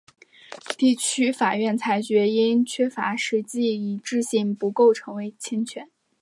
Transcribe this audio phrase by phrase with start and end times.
[0.79, 5.87] 地区法院裁决因缺乏实际一致性而不构成侵权。